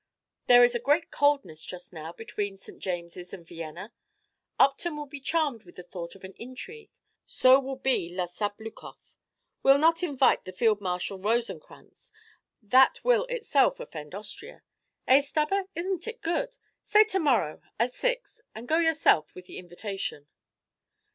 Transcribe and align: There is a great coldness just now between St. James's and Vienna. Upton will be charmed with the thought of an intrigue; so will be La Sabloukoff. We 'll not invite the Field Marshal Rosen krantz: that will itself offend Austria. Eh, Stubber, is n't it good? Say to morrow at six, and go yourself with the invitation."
There 0.47 0.63
is 0.63 0.73
a 0.73 0.79
great 0.79 1.11
coldness 1.11 1.63
just 1.63 1.93
now 1.93 2.11
between 2.11 2.57
St. 2.57 2.79
James's 2.79 3.33
and 3.35 3.45
Vienna. 3.47 3.93
Upton 4.57 4.95
will 4.97 5.05
be 5.05 5.19
charmed 5.19 5.63
with 5.63 5.75
the 5.75 5.83
thought 5.83 6.15
of 6.15 6.23
an 6.23 6.33
intrigue; 6.37 6.89
so 7.27 7.59
will 7.59 7.75
be 7.75 8.09
La 8.09 8.25
Sabloukoff. 8.25 9.15
We 9.61 9.71
'll 9.71 9.77
not 9.77 10.01
invite 10.01 10.43
the 10.45 10.53
Field 10.53 10.81
Marshal 10.81 11.19
Rosen 11.19 11.59
krantz: 11.59 12.11
that 12.63 12.99
will 13.03 13.25
itself 13.25 13.79
offend 13.79 14.15
Austria. 14.15 14.63
Eh, 15.07 15.21
Stubber, 15.21 15.65
is 15.75 15.85
n't 15.85 16.07
it 16.07 16.21
good? 16.23 16.57
Say 16.83 17.03
to 17.03 17.19
morrow 17.19 17.61
at 17.77 17.93
six, 17.93 18.41
and 18.55 18.67
go 18.67 18.77
yourself 18.79 19.35
with 19.35 19.45
the 19.45 19.59
invitation." 19.59 20.25